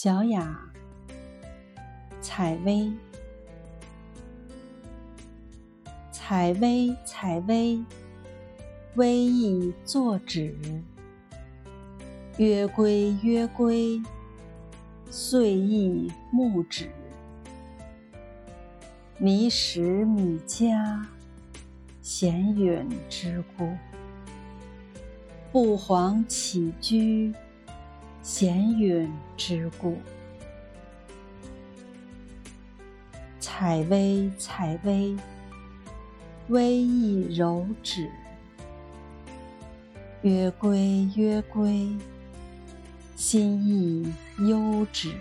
[0.00, 0.56] 小雅，
[2.20, 2.92] 采薇，
[6.12, 7.84] 采薇，采薇，
[8.94, 10.56] 薇亦作止。
[12.36, 14.00] 约归，约归，
[15.10, 16.88] 岁亦暮止。
[19.18, 21.08] 迷时米家，
[22.00, 23.76] 闲允之故。
[25.50, 27.34] 不遑起居。
[28.22, 29.96] 闲云之故，
[33.40, 35.16] 采薇，采薇，
[36.48, 38.10] 微意柔止。
[40.22, 41.96] 曰归，曰归，
[43.16, 44.12] 心意
[44.46, 45.12] 悠止。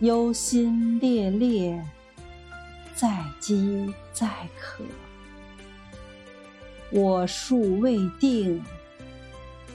[0.00, 1.82] 忧心烈烈，
[2.94, 4.28] 在饥在
[4.58, 4.84] 渴。
[6.90, 8.62] 我数未定，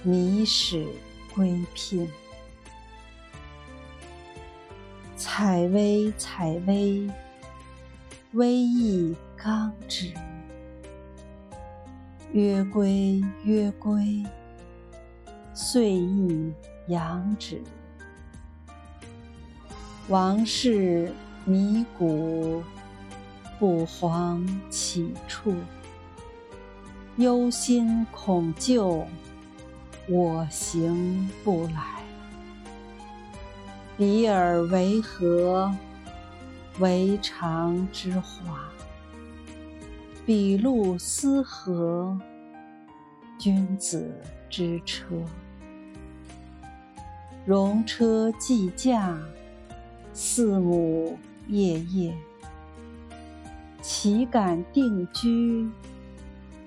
[0.03, 0.87] 迷始。
[1.33, 2.11] 归聘，
[5.15, 7.09] 采薇，采薇，
[8.33, 10.11] 微意刚止。
[12.33, 14.21] 约归，约归，
[15.53, 16.53] 岁意
[16.87, 17.61] 扬止。
[20.09, 21.13] 王事
[21.45, 22.61] 迷谷，
[23.57, 25.55] 不遑起处。
[27.15, 29.07] 忧心恐旧。
[30.11, 32.03] 我行不来，
[33.95, 35.73] 比尔为何？
[36.79, 38.59] 为常之华。
[40.25, 42.19] 比路斯何？
[43.39, 44.13] 君子
[44.49, 45.05] 之车。
[47.45, 49.17] 戎车既驾，
[50.11, 52.13] 四母夜夜。
[53.81, 55.69] 岂敢定居？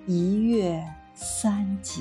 [0.06, 0.82] 一月
[1.14, 2.00] 三节。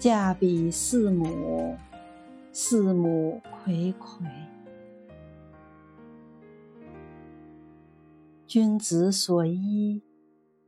[0.00, 1.76] 驾彼四母，
[2.52, 4.24] 四母睽睽。
[8.46, 10.02] 君子所依，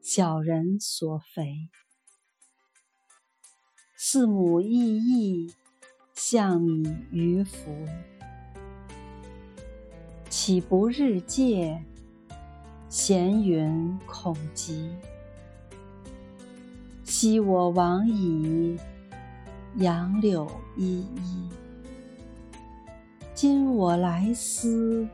[0.02, 1.70] 小人所肥。
[3.96, 5.54] 四母异义，
[6.12, 7.74] 象米于福。
[10.28, 11.82] 岂不日戒？
[12.90, 14.90] 闲云恐极。
[17.02, 18.78] 昔我往矣。
[19.76, 21.48] 杨柳依依，
[23.32, 25.08] 今我来思，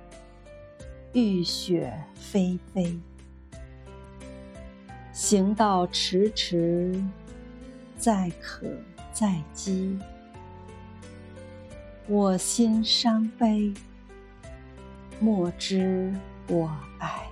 [1.13, 3.01] 雨雪霏霏。
[5.13, 7.01] 行道迟迟，
[7.97, 8.67] 载渴
[9.13, 9.97] 载饥。
[12.09, 13.73] 我心伤悲，
[15.21, 16.13] 莫知
[16.49, 17.23] 我哀。